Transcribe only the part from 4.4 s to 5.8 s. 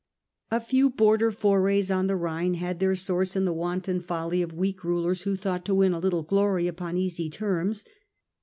The Earlier Empire, of weak rulers who thought to